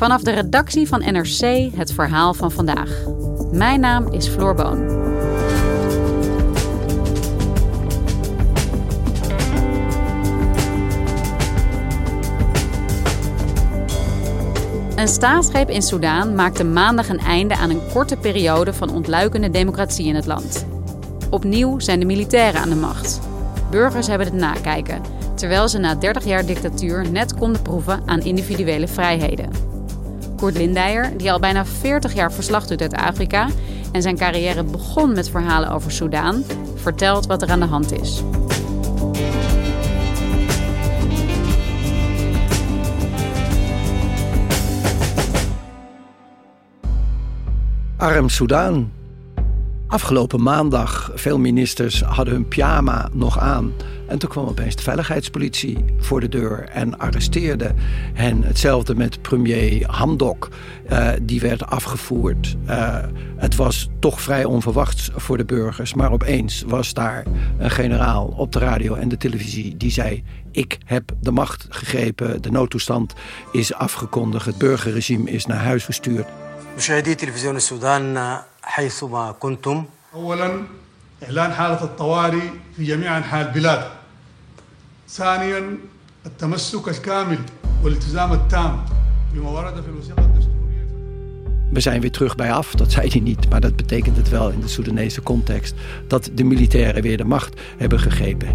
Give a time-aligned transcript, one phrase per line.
[0.00, 3.04] Vanaf de redactie van NRC het verhaal van vandaag.
[3.52, 4.78] Mijn naam is Floor Boon.
[14.96, 20.06] Een staatsgreep in Soedan maakte maandag een einde aan een korte periode van ontluikende democratie
[20.06, 20.66] in het land.
[21.30, 23.20] Opnieuw zijn de militairen aan de macht.
[23.70, 25.02] Burgers hebben het nakijken,
[25.34, 29.69] terwijl ze na 30 jaar dictatuur net konden proeven aan individuele vrijheden.
[30.40, 33.48] Koert Lindeyer, die al bijna 40 jaar verslag doet uit Afrika
[33.92, 38.22] en zijn carrière begon met verhalen over Soedan, vertelt wat er aan de hand is.
[47.96, 48.92] Arm Soudaan.
[49.86, 53.72] Afgelopen maandag, veel ministers hadden hun pyjama nog aan.
[54.09, 57.71] En toen kwam opeens de veiligheidspolitie voor de deur en arresteerde
[58.13, 58.43] hen.
[58.43, 60.49] Hetzelfde met premier Hamdok.
[60.91, 62.55] Uh, die werd afgevoerd.
[62.69, 62.97] Uh,
[63.37, 65.93] het was toch vrij onverwachts voor de burgers.
[65.93, 67.23] Maar opeens was daar
[67.57, 70.23] een generaal op de radio en de televisie die zei...
[70.51, 73.13] ik heb de macht gegrepen, de noodtoestand
[73.51, 74.45] is afgekondigd...
[74.45, 76.27] het burgerregime is naar huis gestuurd.
[76.77, 80.61] مشاهدي تلفزيون السودان حيثما كنتم اولا
[81.23, 83.87] اعلان حاله الطوارئ في جميع انحاء البلاد
[85.09, 85.77] ثانيا
[86.25, 87.39] التمسك الكامل
[87.83, 88.85] والالتزام التام
[89.33, 90.55] بما ورد في الوثيقه الدستوريه
[91.71, 94.49] We zijn weer terug bij af, dat zei hij niet, maar dat betekent het wel
[94.49, 95.75] in de Soedanese context
[96.07, 98.47] dat de militairen weer de macht hebben gegrepen.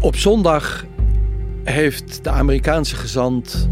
[0.00, 0.84] Op zondag
[1.64, 3.68] heeft de Amerikaanse gezant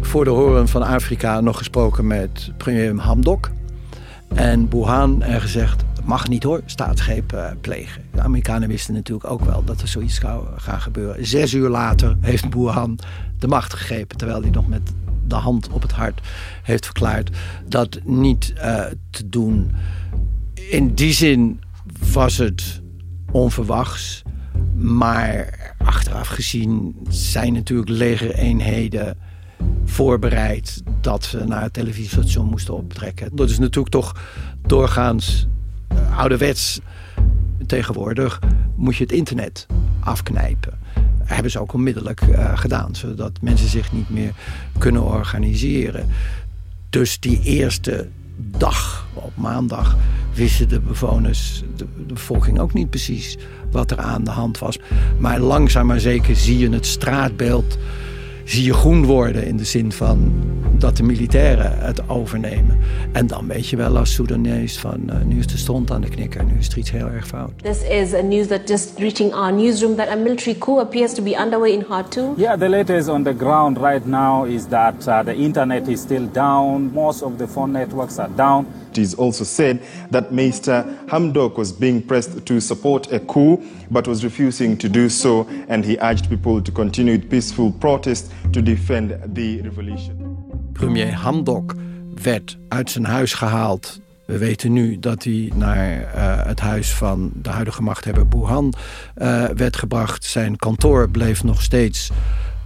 [0.00, 3.50] voor de Horen van Afrika nog gesproken met premier Hamdok.
[4.34, 8.01] En Burhan en gezegd, mag niet hoor, staatsgreep uh, plegen.
[8.11, 11.25] De Amerikanen wisten natuurlijk ook wel dat er zoiets zou gaan gebeuren.
[11.25, 12.99] Zes uur later heeft Burhan
[13.39, 14.17] de macht gegrepen...
[14.17, 14.93] terwijl hij nog met
[15.27, 16.21] de hand op het hart
[16.63, 17.29] heeft verklaard...
[17.67, 19.71] dat niet uh, te doen.
[20.53, 21.61] In die zin
[22.13, 22.81] was het
[23.31, 24.21] onverwachts...
[24.75, 29.17] maar achteraf gezien zijn natuurlijk legereenheden
[29.85, 33.35] voorbereid dat ze naar het televisiestation moesten optrekken.
[33.35, 34.15] Dat is natuurlijk toch
[34.61, 35.47] doorgaans
[36.15, 36.79] ouderwets.
[37.67, 38.39] Tegenwoordig
[38.75, 39.67] moet je het internet
[39.99, 40.73] afknijpen.
[41.23, 44.33] Hebben ze ook onmiddellijk uh, gedaan, zodat mensen zich niet meer
[44.77, 46.09] kunnen organiseren.
[46.89, 48.07] Dus die eerste
[48.37, 49.97] dag, op maandag,
[50.33, 53.37] wisten de bewoners, de, de bevolking ook niet precies
[53.71, 54.79] wat er aan de hand was.
[55.17, 57.77] Maar langzaam maar zeker zie je het straatbeeld
[58.45, 60.33] zie je groen worden in de zin van
[60.77, 62.77] dat de militairen het overnemen.
[63.11, 66.09] En dan weet je wel als Soedanees van uh, nu is de stond aan de
[66.09, 67.51] knikker, nu is er iets heel erg fout.
[67.61, 71.23] This is a news that just reaching our newsroom that a military coup appears to
[71.23, 72.33] be underway in Khartoum.
[72.37, 76.27] Yeah, the latest on the ground right now is that uh, the internet is still
[76.31, 76.93] down.
[76.93, 78.65] Most of the phone networks are down.
[78.95, 80.85] It is also said that Mr.
[81.07, 83.61] Hamdok was being pressed to support a coup
[83.91, 88.61] but was refusing to do so and he urged people to continue peaceful protest to
[88.61, 90.37] defend the revolution.
[90.73, 91.75] Premier Hamdok
[92.23, 93.99] werd uit zijn huis gehaald.
[94.25, 98.73] We weten nu dat hij naar uh, het huis van de huidige machthebber Burhan
[99.17, 100.23] uh, werd gebracht.
[100.23, 102.11] Zijn kantoor bleef nog steeds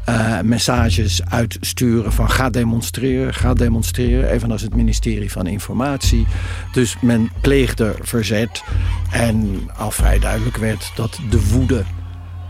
[0.10, 4.30] uh, messages uitsturen van ga demonstreren, ga demonstreren.
[4.30, 6.28] Evenals het ministerie van Informatie.
[6.72, 8.64] Dus men pleegde verzet.
[9.12, 11.84] En al vrij duidelijk werd dat de woede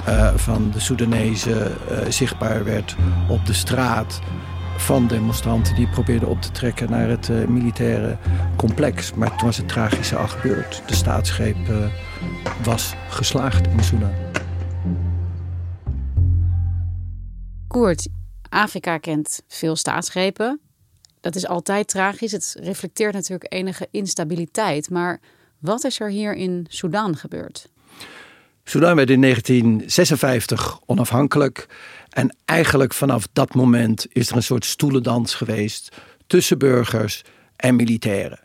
[0.07, 1.57] uh, van de Soedanezen
[1.91, 2.95] uh, zichtbaar werd
[3.27, 4.19] op de straat
[4.77, 8.17] van demonstranten die probeerden op te trekken naar het militaire
[8.55, 9.13] complex.
[9.13, 10.83] Maar toen was het tragische al gebeurd.
[10.85, 11.57] De staatsgreep
[12.63, 14.28] was geslaagd in Soedan.
[17.69, 18.07] Koert,
[18.49, 20.59] Afrika kent veel staatsgrepen.
[21.19, 22.31] Dat is altijd tragisch.
[22.31, 24.89] Het reflecteert natuurlijk enige instabiliteit.
[24.89, 25.19] Maar
[25.59, 27.69] wat is er hier in Sudan gebeurd?
[28.63, 31.67] Sudan werd in 1956 onafhankelijk.
[32.09, 35.95] En eigenlijk vanaf dat moment is er een soort stoelendans geweest
[36.27, 37.23] tussen burgers
[37.55, 38.39] en militairen.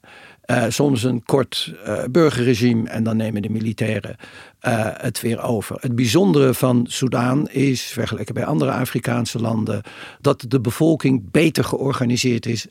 [0.47, 4.17] Uh, soms een kort uh, burgerregime en dan nemen de militairen
[4.63, 5.77] uh, het weer over.
[5.81, 9.83] Het bijzondere van Soudaan is, vergeleken bij andere Afrikaanse landen,
[10.21, 12.67] dat de bevolking beter georganiseerd is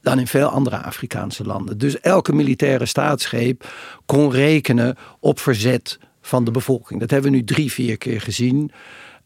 [0.00, 1.78] dan in veel andere Afrikaanse landen.
[1.78, 3.70] Dus elke militaire staatsgreep
[4.04, 7.00] kon rekenen op verzet van de bevolking.
[7.00, 8.70] Dat hebben we nu drie, vier keer gezien.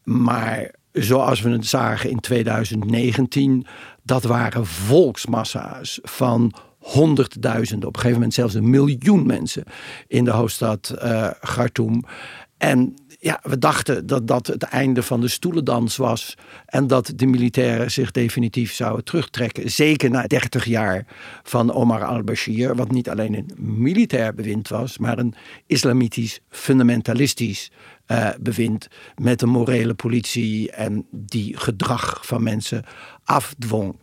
[0.03, 3.65] Maar zoals we het zagen in 2019,
[4.03, 9.63] dat waren volksmassa's van honderdduizenden, op een gegeven moment zelfs een miljoen mensen
[10.07, 12.03] in de hoofdstad uh, Khartoum.
[12.57, 16.37] En ja, we dachten dat dat het einde van de stoelendans was.
[16.65, 19.71] En dat de militairen zich definitief zouden terugtrekken.
[19.71, 21.05] Zeker na 30 jaar
[21.43, 22.75] van Omar al-Bashir.
[22.75, 25.33] Wat niet alleen een militair bewind was, maar een
[25.65, 27.71] islamitisch fundamentalistisch
[28.07, 28.87] uh, bewind.
[29.15, 32.83] Met een morele politie en die gedrag van mensen
[33.23, 33.95] afdwong.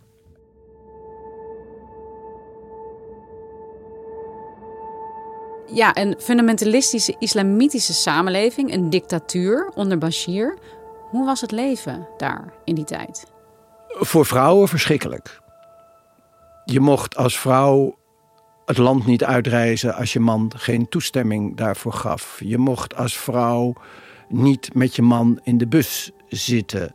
[5.73, 10.59] Ja, een fundamentalistische islamitische samenleving, een dictatuur onder Bashir.
[11.11, 13.27] Hoe was het leven daar in die tijd?
[13.89, 15.41] Voor vrouwen verschrikkelijk.
[16.65, 17.99] Je mocht als vrouw
[18.65, 22.41] het land niet uitreizen als je man geen toestemming daarvoor gaf.
[22.45, 23.73] Je mocht als vrouw
[24.29, 26.93] niet met je man in de bus zitten.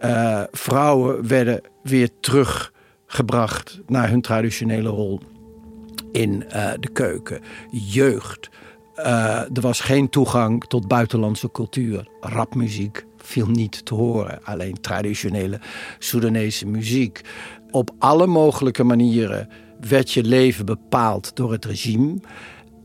[0.00, 5.20] Uh, vrouwen werden weer teruggebracht naar hun traditionele rol
[6.12, 7.40] in uh, de keuken.
[7.70, 8.50] Jeugd.
[8.96, 9.04] Uh,
[9.40, 12.08] er was geen toegang tot buitenlandse cultuur.
[12.20, 14.44] Rapmuziek viel niet te horen.
[14.44, 15.60] Alleen traditionele
[15.98, 17.20] Soedanese muziek.
[17.70, 19.48] Op alle mogelijke manieren
[19.80, 22.16] werd je leven bepaald door het regime.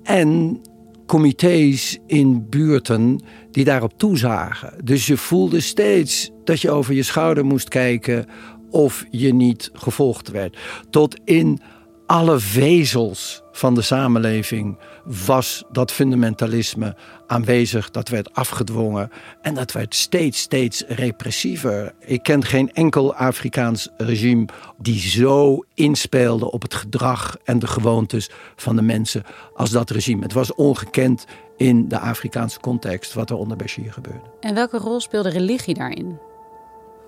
[0.03, 0.61] En
[1.05, 4.73] comité's in buurten die daarop toezagen.
[4.83, 8.25] Dus je voelde steeds dat je over je schouder moest kijken
[8.69, 10.57] of je niet gevolgd werd.
[10.89, 11.59] Tot in
[12.05, 14.77] alle vezels van de samenleving
[15.25, 16.95] was dat fundamentalisme
[17.27, 17.91] aanwezig.
[17.91, 19.11] Dat werd afgedwongen
[19.41, 21.94] en dat werd steeds, steeds repressiever.
[22.00, 24.45] Ik ken geen enkel Afrikaans regime
[24.77, 29.23] die zo inspeelde op het gedrag en de gewoontes van de mensen
[29.53, 30.23] als dat regime.
[30.23, 31.25] Het was ongekend
[31.57, 34.31] in de Afrikaanse context wat er onder Bashir gebeurde.
[34.39, 36.19] En welke rol speelde religie daarin?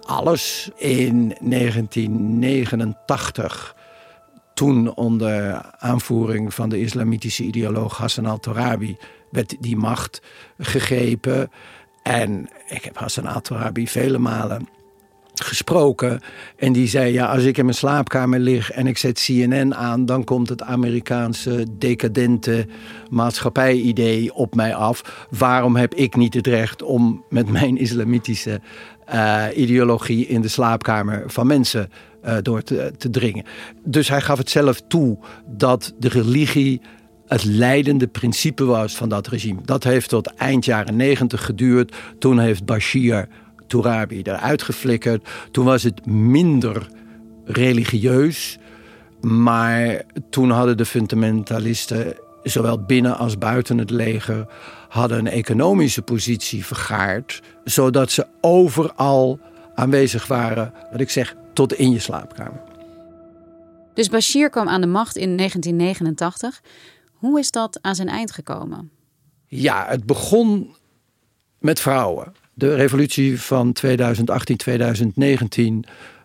[0.02, 3.76] Alles in 1989
[4.56, 8.98] toen onder aanvoering van de islamitische ideoloog Hassan al-Torabi
[9.30, 10.22] werd die macht
[10.58, 11.52] gegrepen.
[12.04, 14.68] En ik heb Hassan al-Torabi vele malen
[15.44, 16.22] gesproken.
[16.56, 20.06] En die zei: Ja, als ik in mijn slaapkamer lig en ik zet CNN aan,
[20.06, 22.68] dan komt het Amerikaanse decadente
[23.10, 25.28] maatschappij-idee op mij af.
[25.30, 28.62] Waarom heb ik niet het recht om met mijn islamitische
[29.56, 31.90] ideologie in de slaapkamer van mensen
[32.26, 33.46] uh, door te, te dringen?
[33.84, 36.82] Dus hij gaf het zelf toe dat de religie
[37.28, 39.62] het leidende principe was van dat regime.
[39.64, 41.96] Dat heeft tot eind jaren negentig geduurd.
[42.20, 43.28] Toen heeft Bashir
[43.68, 45.28] Tourabi eruit geflikkerd.
[45.52, 46.88] Toen was het minder
[47.46, 48.58] religieus.
[49.22, 52.16] Maar toen hadden de fundamentalisten,
[52.52, 54.48] zowel binnen als buiten het leger,
[54.90, 57.42] hadden een economische positie vergaard.
[57.64, 59.40] Zodat ze overal
[59.76, 62.62] aanwezig waren, wat ik zeg, tot in je slaapkamer.
[63.94, 66.62] Dus Bashir kwam aan de macht in 1989.
[67.14, 68.92] Hoe is dat aan zijn eind gekomen?
[69.48, 70.76] Ja, het begon
[71.60, 72.34] met vrouwen.
[72.54, 73.90] De revolutie van 2018-2019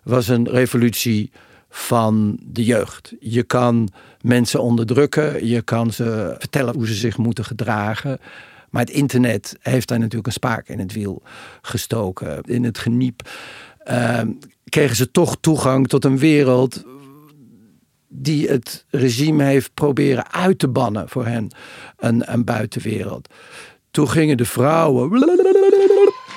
[0.03, 1.31] was een revolutie
[1.71, 3.15] van de jeugd.
[3.21, 3.89] Je kan
[4.21, 8.19] mensen onderdrukken, je kan ze vertellen hoe ze zich moeten gedragen.
[8.71, 11.23] Maar het internet heeft daar natuurlijk een spaak in het wiel
[11.63, 12.43] gestoken.
[12.43, 13.29] In het geniep
[13.91, 14.21] uh,
[14.65, 16.85] kregen ze toch toegang tot een wereld
[18.09, 21.51] die het regime heeft proberen uit te bannen voor hen,
[21.97, 23.29] een, een buitenwereld.
[23.91, 25.11] Toen gingen de vrouwen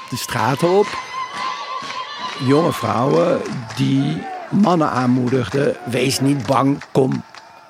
[0.10, 0.88] de straten op.
[2.48, 3.42] Jonge vrouwen
[3.76, 4.22] die
[4.54, 7.24] mannen aanmoedigden: wees niet bang, kom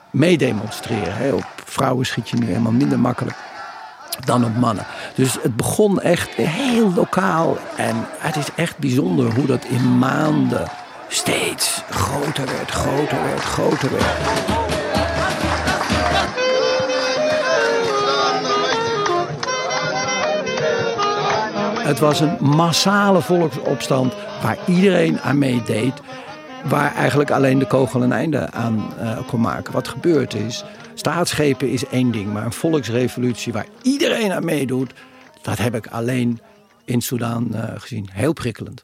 [0.09, 1.33] meedemonstreren.
[1.33, 3.35] Op vrouwen schiet je nu helemaal minder makkelijk
[4.25, 4.85] dan op mannen.
[5.15, 7.57] Dus het begon echt heel lokaal.
[7.77, 10.67] En het is echt bijzonder hoe dat in maanden
[11.07, 14.61] steeds groter werd, groter werd, groter werd.
[21.83, 25.93] Het was een massale volksopstand waar iedereen aan meedeed,
[26.63, 29.73] waar eigenlijk alleen de kogel een einde aan uh, kon maken.
[29.73, 34.93] Wat gebeurd is, staatsgrepen is één ding, maar een volksrevolutie waar iedereen aan meedoet,
[35.41, 36.39] dat heb ik alleen
[36.85, 38.09] in Soedan uh, gezien.
[38.11, 38.83] Heel prikkelend.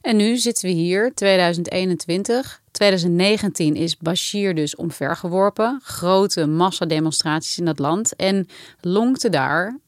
[0.00, 2.60] En nu zitten we hier, 2021.
[2.70, 5.80] 2019 is Bashir dus omvergeworpen.
[5.82, 8.16] Grote massademonstraties in dat land.
[8.16, 8.48] En
[8.80, 9.78] lonkte daar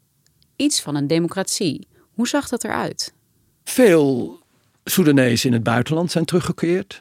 [0.56, 1.86] iets van een democratie.
[2.14, 3.12] Hoe zag dat eruit?
[3.64, 4.38] Veel
[4.84, 7.00] Soedanezen in het buitenland zijn teruggekeerd.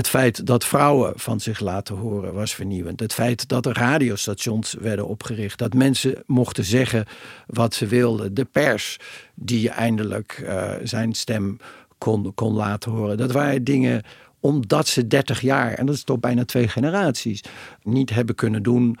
[0.00, 3.00] Het feit dat vrouwen van zich laten horen was vernieuwend.
[3.00, 5.58] Het feit dat er radiostations werden opgericht.
[5.58, 7.06] Dat mensen mochten zeggen
[7.46, 8.34] wat ze wilden.
[8.34, 8.98] De pers
[9.34, 11.58] die eindelijk uh, zijn stem
[11.98, 13.16] kon, kon laten horen.
[13.16, 14.02] Dat waren dingen
[14.40, 17.42] omdat ze 30 jaar, en dat is toch bijna twee generaties,
[17.82, 18.98] niet hebben kunnen doen.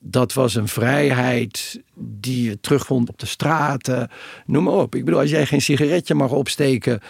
[0.00, 4.10] Dat was een vrijheid die je terugvond op de straten.
[4.46, 4.94] Noem maar op.
[4.94, 7.00] Ik bedoel, als jij geen sigaretje mag opsteken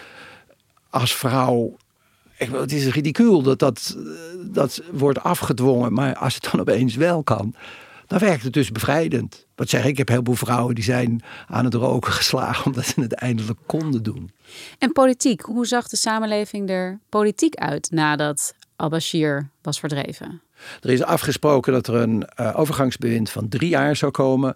[0.89, 1.75] als vrouw.
[2.43, 3.95] Ik het is ridicuul dat, dat
[4.53, 5.93] dat wordt afgedwongen.
[5.93, 7.55] Maar als het dan opeens wel kan,
[8.07, 9.45] dan werkt het dus bevrijdend.
[9.55, 12.85] Wat zeg ik, ik heb heel veel vrouwen die zijn aan het roken geslagen omdat
[12.85, 14.31] ze het eindelijk konden doen.
[14.77, 20.41] En politiek, hoe zag de samenleving er politiek uit nadat al-Bashir was verdreven?
[20.81, 24.55] Er is afgesproken dat er een uh, overgangsbewind van drie jaar zou komen.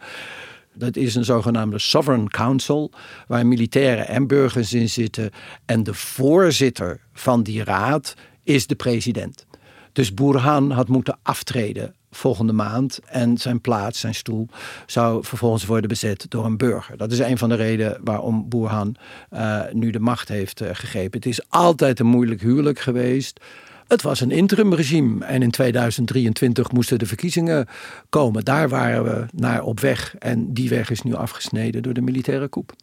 [0.77, 2.91] Dat is een zogenaamde Sovereign Council,
[3.27, 5.31] waar militairen en burgers in zitten.
[5.65, 9.46] En de voorzitter van die raad is de president.
[9.91, 13.00] Dus Burhan had moeten aftreden volgende maand.
[13.05, 14.48] En zijn plaats, zijn stoel,
[14.86, 16.98] zou vervolgens worden bezet door een burger.
[16.98, 18.96] Dat is een van de redenen waarom Burhan
[19.34, 21.19] uh, nu de macht heeft uh, gegrepen.
[21.19, 23.39] Het is altijd een moeilijk huwelijk geweest.
[23.88, 27.67] Het was een interimregime en in 2023 moesten de verkiezingen
[28.10, 28.46] komen.
[28.46, 32.50] Daar waren we naar op weg en die weg is nu afgesneden door de militaire
[32.50, 32.74] coup.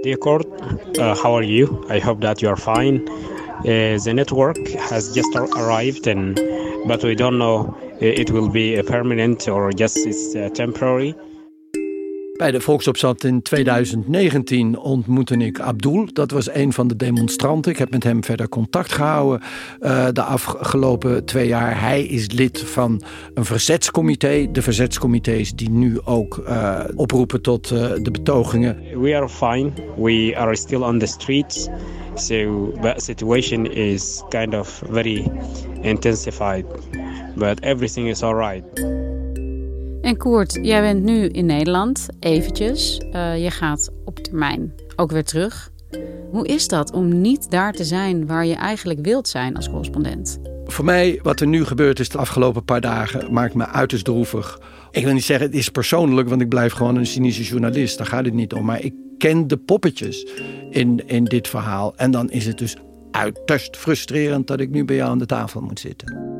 [0.00, 0.46] Dear court,
[0.92, 1.94] uh, how are you?
[1.96, 3.02] I hope that you are fine.
[3.62, 6.34] Uh, the network has just arrived, and,
[6.86, 11.14] but we don't know it will be permanent or just it's uh, temporary.
[12.36, 16.08] Bij de volksopstand in 2019 ontmoette ik Abdul.
[16.12, 17.72] Dat was een van de demonstranten.
[17.72, 19.40] Ik heb met hem verder contact gehouden
[19.80, 21.80] uh, de afgelopen twee jaar.
[21.80, 23.02] Hij is lid van
[23.34, 24.48] een verzetscomité.
[24.52, 29.00] De verzetscomité's die nu ook uh, oproepen tot uh, de betogingen.
[29.00, 29.70] We are fine.
[29.96, 31.68] We are still on the streets.
[32.14, 35.30] So the situation is kind of very
[35.80, 36.64] intensified.
[37.34, 38.64] But everything is alright.
[40.06, 43.00] En Koert, jij bent nu in Nederland, eventjes.
[43.12, 45.70] Uh, je gaat op termijn ook weer terug.
[46.30, 50.38] Hoe is dat om niet daar te zijn waar je eigenlijk wilt zijn als correspondent?
[50.64, 54.60] Voor mij, wat er nu gebeurd is de afgelopen paar dagen, maakt me uiterst droevig.
[54.90, 57.98] Ik wil niet zeggen, het is persoonlijk, want ik blijf gewoon een cynische journalist.
[57.98, 58.64] Daar gaat het niet om.
[58.64, 60.26] Maar ik ken de poppetjes
[60.70, 61.96] in, in dit verhaal.
[61.96, 62.76] En dan is het dus
[63.10, 66.34] uiterst frustrerend dat ik nu bij jou aan de tafel moet zitten.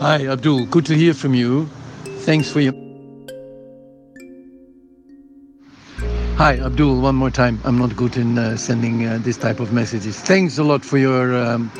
[0.00, 0.66] Hi, Abdul.
[0.70, 1.66] Good to hear from you.
[2.24, 2.74] Thanks for your.
[6.36, 7.00] Hi, Abdul.
[7.00, 7.58] One more time.
[7.64, 10.16] I'm not good in uh, sending uh, this type of messages.
[10.16, 11.70] Thanks a lot for your um,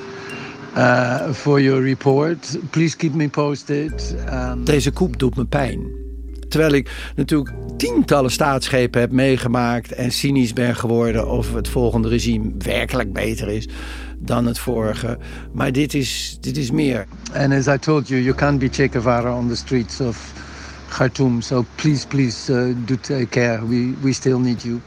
[0.75, 2.57] uh, for your report.
[2.71, 3.92] Please keep me posted.
[4.33, 4.64] Um...
[4.64, 6.07] Deze koep doet me pijn.
[6.49, 12.50] Terwijl ik natuurlijk tientallen staatsschepen heb meegemaakt en cynisch ben geworden of het volgende regime
[12.59, 13.68] werkelijk beter is
[14.18, 15.18] dan het vorige.
[15.52, 17.06] Maar dit is, dit is meer.
[17.34, 20.32] And as I told you, you can't be Che Guevara on the streets of
[20.88, 21.40] Khartoum.
[21.40, 23.68] So please, please uh, do take care.
[23.68, 24.80] We, we still need you.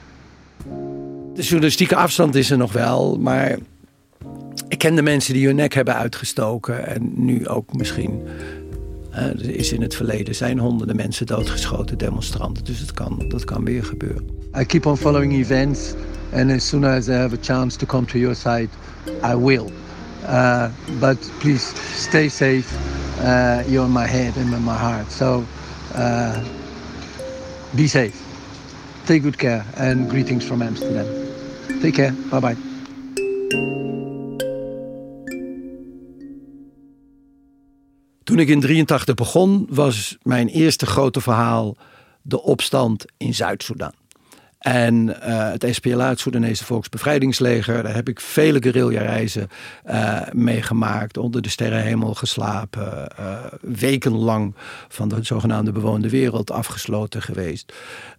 [1.34, 3.58] De journalistieke afstand is er nog wel, maar
[4.68, 8.22] ik ken de mensen die hun nek hebben uitgestoken en nu ook misschien.
[9.12, 12.64] Uh, er is in het verleden zijn honderden mensen doodgeschoten, demonstranten.
[12.64, 14.30] Dus het kan, dat kan weer gebeuren.
[14.60, 15.94] I keep on following events.
[16.34, 18.70] And as soon as I have a chance to come to your side,
[19.24, 19.72] I will.
[20.26, 20.70] Uh,
[21.00, 21.64] but please
[21.96, 22.72] stay safe.
[23.20, 25.12] Uh, you're in my head and in my heart.
[25.12, 25.46] So
[25.96, 26.44] uh,
[27.76, 28.16] be safe.
[29.06, 31.06] Take good care and greetings from Amsterdam.
[31.82, 32.14] Take care.
[32.30, 32.56] Bye bye.
[38.24, 41.78] Toen ik in 83 begon, was mijn eerste grote verhaal
[42.22, 44.01] de opstand in Zuid-Soedan.
[44.62, 49.50] En uh, het SPLA, het Soedanese Volksbevrijdingsleger, daar heb ik vele guerrilla-reizen
[49.90, 54.56] uh, meegemaakt, onder de sterrenhemel geslapen, uh, wekenlang
[54.88, 57.74] van de zogenaamde bewoonde wereld afgesloten geweest.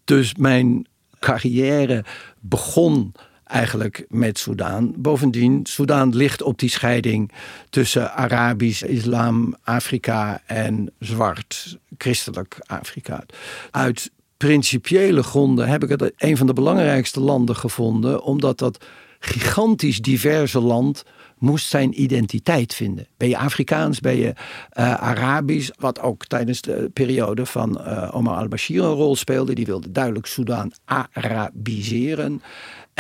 [0.04, 0.87] Dus mijn
[1.18, 2.04] carrière
[2.40, 4.92] begon eigenlijk met Soudaan.
[4.96, 7.32] Bovendien, Soudaan ligt op die scheiding
[7.70, 13.25] tussen Arabisch, Islam, Afrika en zwart, christelijk Afrika.
[13.70, 14.11] Uit
[14.46, 18.84] principiële gronden heb ik het een van de belangrijkste landen gevonden, omdat dat
[19.18, 21.04] gigantisch diverse land
[21.38, 23.06] moest zijn identiteit vinden.
[23.16, 28.37] Ben je Afrikaans, ben je uh, Arabisch, wat ook tijdens de periode van uh, Omar
[28.37, 29.54] al-Bashir een rol speelde.
[29.54, 32.42] Die wilde duidelijk Soedan Arabiseren.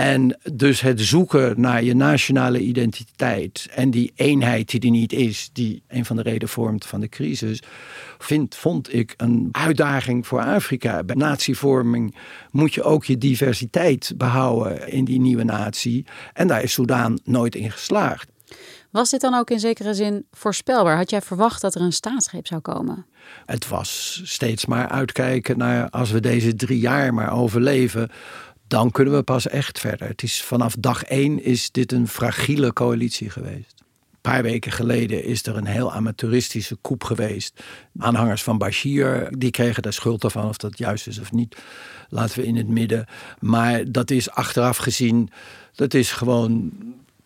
[0.02, 5.50] En dus het zoeken naar je nationale identiteit en die eenheid die er niet is,
[5.52, 7.62] die een van de redenen vormt van de crisis,
[8.18, 11.02] vind, vond ik een uitdaging voor Afrika.
[11.04, 12.16] Bij natievorming
[12.50, 16.04] moet je ook je diversiteit behouden in die nieuwe natie.
[16.32, 18.30] En daar is Soudaan nooit in geslaagd.
[18.90, 20.96] Was dit dan ook in zekere zin voorspelbaar?
[20.96, 23.06] Had jij verwacht dat er een staatsgreep zou komen?
[23.46, 28.10] Het was steeds maar uitkijken naar als we deze drie jaar maar overleven,
[28.72, 30.08] dan kunnen we pas echt verder.
[30.08, 33.74] Het is vanaf dag één is dit een fragiele coalitie geweest.
[34.10, 37.62] Een paar weken geleden is er een heel amateuristische koep geweest.
[37.98, 41.56] Aanhangers van Bashir, die kregen daar schuld ervan, of dat juist is of niet.
[42.08, 43.06] Laten we in het midden.
[43.40, 45.30] Maar dat is achteraf gezien,
[45.74, 46.72] dat is gewoon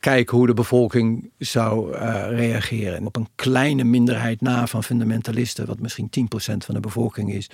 [0.00, 3.06] kijken hoe de bevolking zou uh, reageren.
[3.06, 7.50] Op een kleine minderheid na van fundamentalisten, wat misschien 10% van de bevolking is,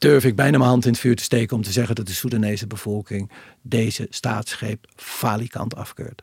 [0.00, 2.12] durf ik bijna mijn hand in het vuur te steken om te zeggen dat de
[2.12, 3.30] Soedanese bevolking
[3.62, 6.22] deze staatsgreep falikant afkeurt.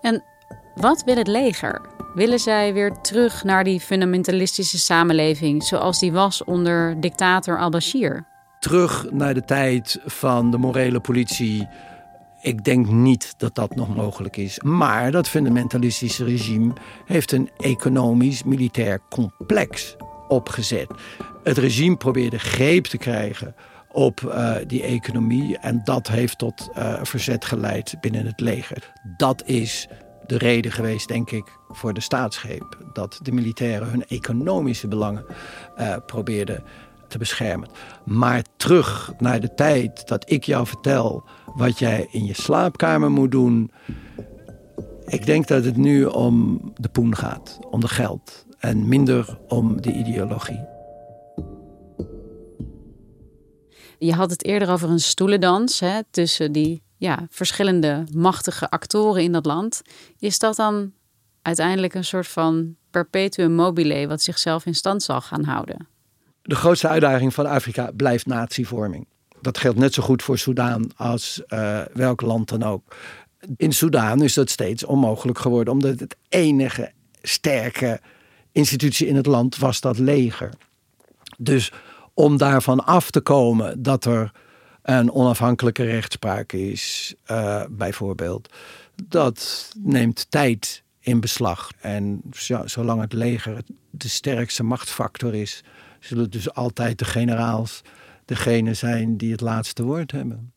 [0.00, 0.24] En
[0.74, 1.80] wat wil het leger?
[2.14, 8.26] Willen zij weer terug naar die fundamentalistische samenleving zoals die was onder dictator al-Bashir?
[8.60, 11.68] Terug naar de tijd van de morele politie,
[12.48, 14.60] ik denk niet dat dat nog mogelijk is.
[14.60, 16.72] Maar dat fundamentalistische regime
[17.04, 19.96] heeft een economisch-militair complex
[20.28, 20.90] opgezet.
[21.42, 23.54] Het regime probeerde greep te krijgen
[23.92, 28.92] op uh, die economie en dat heeft tot uh, verzet geleid binnen het leger.
[29.16, 29.88] Dat is
[30.26, 32.78] de reden geweest, denk ik, voor de staatsgreep.
[32.92, 35.24] Dat de militairen hun economische belangen
[35.78, 36.64] uh, probeerden
[37.08, 37.68] te beschermen.
[38.04, 41.24] Maar terug naar de tijd dat ik jou vertel
[41.54, 43.70] wat jij in je slaapkamer moet doen.
[45.06, 49.80] Ik denk dat het nu om de poen gaat, om de geld en minder om
[49.80, 50.66] de ideologie.
[53.98, 59.32] Je had het eerder over een stoelendans hè, tussen die ja, verschillende machtige actoren in
[59.32, 59.82] dat land.
[60.18, 60.92] Is dat dan
[61.42, 65.88] uiteindelijk een soort van perpetuum mobile wat zichzelf in stand zal gaan houden?
[66.48, 69.06] De grootste uitdaging van Afrika blijft natievorming.
[69.40, 72.96] Dat geldt net zo goed voor Soudaan als uh, welk land dan ook.
[73.56, 78.00] In Soudaan is dat steeds onmogelijk geworden, omdat het enige sterke
[78.52, 80.52] institutie in het land was dat leger.
[81.38, 81.72] Dus
[82.14, 84.32] om daarvan af te komen dat er
[84.82, 88.48] een onafhankelijke rechtspraak is, uh, bijvoorbeeld,
[89.04, 91.70] dat neemt tijd in beslag.
[91.80, 92.22] En
[92.64, 95.64] zolang het leger de sterkste machtsfactor is,
[96.00, 97.82] zullen dus altijd de generaals
[98.24, 100.52] degene zijn die het laatste woord hebben.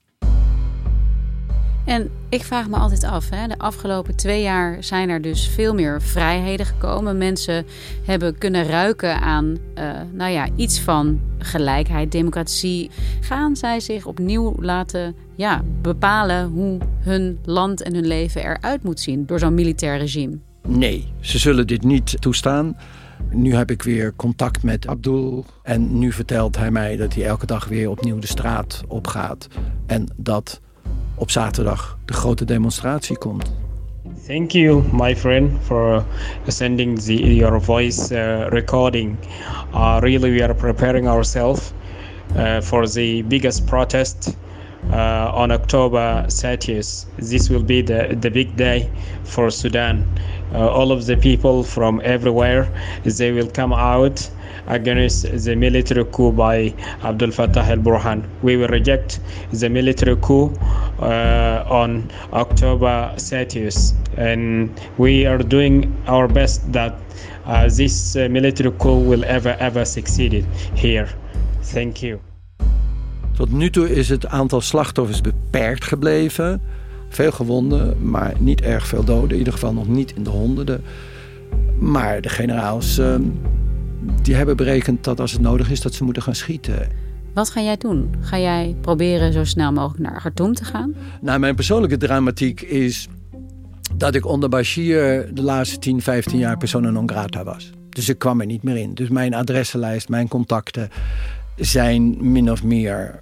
[1.85, 5.73] En ik vraag me altijd af, hè, de afgelopen twee jaar zijn er dus veel
[5.73, 7.17] meer vrijheden gekomen.
[7.17, 7.65] Mensen
[8.05, 12.89] hebben kunnen ruiken aan uh, nou ja, iets van gelijkheid, democratie.
[13.21, 18.99] Gaan zij zich opnieuw laten ja, bepalen hoe hun land en hun leven eruit moet
[18.99, 20.37] zien door zo'n militair regime?
[20.67, 22.77] Nee, ze zullen dit niet toestaan.
[23.29, 25.45] Nu heb ik weer contact met Abdul.
[25.63, 29.47] En nu vertelt hij mij dat hij elke dag weer opnieuw de straat opgaat.
[29.85, 30.61] En dat
[31.15, 33.53] op zaterdag de grote demonstratie komt.
[34.27, 36.03] Thank you, my friend, for
[36.47, 39.17] sending the, your voice uh, recording.
[39.73, 41.73] Uh, really, we are preparing ourselves
[42.35, 44.37] uh, for the biggest protest
[45.33, 47.05] on October 30th.
[47.17, 48.89] This will be the, the big day
[49.23, 50.05] for Sudan.
[50.53, 52.67] Uh, all of the people from everywhere
[53.03, 54.29] they will come out
[54.67, 58.23] against the military coup by Abdul Fattah el-Burhan.
[58.41, 59.19] We will reject
[59.51, 60.53] the military coup
[60.99, 66.93] uh, on October 30th, and we are doing our best that
[67.45, 71.09] uh, this uh, military coup will ever ever succeed here.
[71.63, 72.19] Thank you.
[73.33, 76.61] Tot nu toe is het aantal slachtoffers beperkt gebleven.
[77.11, 79.31] Veel gewonden, maar niet erg veel doden.
[79.31, 80.83] In ieder geval nog niet in de honderden.
[81.79, 83.15] Maar de generaals uh,
[84.21, 86.87] die hebben berekend dat als het nodig is, dat ze moeten gaan schieten.
[87.33, 88.13] Wat ga jij doen?
[88.19, 90.95] Ga jij proberen zo snel mogelijk naar Khartoum te gaan?
[91.21, 93.07] Nou, mijn persoonlijke dramatiek is
[93.95, 97.71] dat ik onder Bashir de laatste 10, 15 jaar persona non grata was.
[97.89, 98.93] Dus ik kwam er niet meer in.
[98.93, 100.89] Dus mijn adressenlijst, mijn contacten
[101.55, 103.21] zijn min of meer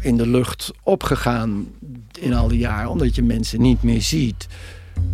[0.00, 1.66] in de lucht opgegaan
[2.20, 4.48] in al die jaren, omdat je mensen niet meer ziet.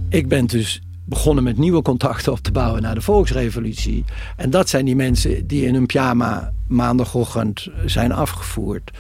[0.08, 4.04] Ik ben dus begonnen met nieuwe contacten op te bouwen na de volksrevolutie.
[4.36, 8.90] En dat zijn die mensen die in hun pyjama maandagochtend zijn afgevoerd.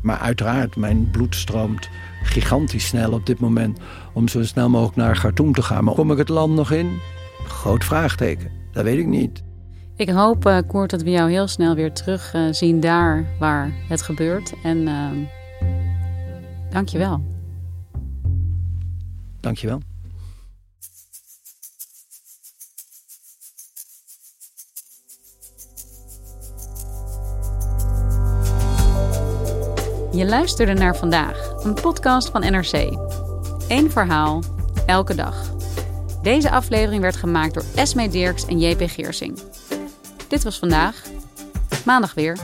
[0.00, 1.88] Maar uiteraard, mijn bloed stroomt
[2.22, 3.78] gigantisch snel op dit moment
[4.12, 5.84] om zo snel mogelijk naar Khartoum te gaan.
[5.84, 6.98] Maar kom ik het land nog in?
[7.46, 8.50] Groot vraagteken.
[8.72, 9.42] Dat weet ik niet.
[9.98, 13.72] Ik hoop, uh, Koert, dat we jou heel snel weer terug uh, zien daar waar
[13.88, 14.52] het gebeurt.
[14.62, 15.10] En uh,
[16.70, 17.22] dank je wel.
[19.40, 19.80] Dank je wel.
[30.12, 32.98] Je luisterde naar vandaag, een podcast van NRC.
[33.68, 34.42] Eén verhaal,
[34.86, 35.52] elke dag.
[36.22, 39.38] Deze aflevering werd gemaakt door Esme Dirks en JP Geersing.
[40.28, 41.02] Dit was vandaag.
[41.84, 42.36] Maandag weer.